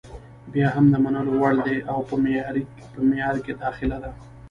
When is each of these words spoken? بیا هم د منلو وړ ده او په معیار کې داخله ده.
بیا 0.53 0.67
هم 0.75 0.85
د 0.93 0.95
منلو 1.03 1.31
وړ 1.41 1.55
ده 1.65 1.75
او 1.91 1.99
په 2.95 3.01
معیار 3.09 3.35
کې 3.45 3.53
داخله 3.63 3.97
ده. 4.03 4.11